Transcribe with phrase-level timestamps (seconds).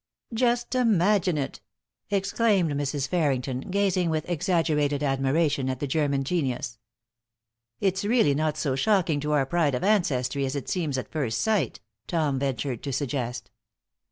[0.33, 1.61] "Just imagine it!"
[2.09, 3.07] exclaimed Mrs.
[3.07, 6.79] Farringdon, gazing with exaggerated admiration at the German genius.
[7.79, 11.39] "It's really not so shocking to our pride of ancestry as it seems at first
[11.39, 13.51] sight;" Tom ventured to suggest.